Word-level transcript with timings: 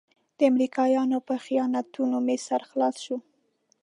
د 0.37 0.39
امريکايانو 0.51 1.17
په 1.27 1.35
خیانتونو 1.45 2.17
مې 2.25 2.37
سر 2.47 2.61
خلاص 2.69 2.95
شو. 3.05 3.17